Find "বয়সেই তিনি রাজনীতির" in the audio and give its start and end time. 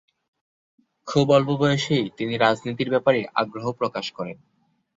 1.57-2.89